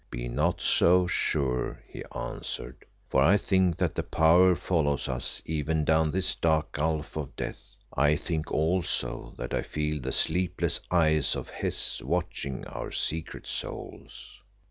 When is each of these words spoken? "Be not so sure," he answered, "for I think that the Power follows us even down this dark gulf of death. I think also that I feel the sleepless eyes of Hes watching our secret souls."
"Be 0.09 0.27
not 0.27 0.61
so 0.61 1.05
sure," 1.05 1.83
he 1.87 2.03
answered, 2.05 2.85
"for 3.07 3.21
I 3.21 3.37
think 3.37 3.77
that 3.77 3.93
the 3.93 4.01
Power 4.01 4.55
follows 4.55 5.07
us 5.07 5.43
even 5.45 5.85
down 5.85 6.09
this 6.09 6.33
dark 6.33 6.71
gulf 6.71 7.15
of 7.15 7.35
death. 7.35 7.75
I 7.95 8.15
think 8.15 8.51
also 8.51 9.35
that 9.37 9.53
I 9.53 9.61
feel 9.61 10.01
the 10.01 10.11
sleepless 10.11 10.79
eyes 10.89 11.35
of 11.35 11.49
Hes 11.51 12.01
watching 12.03 12.65
our 12.65 12.91
secret 12.91 13.45
souls." 13.45 14.39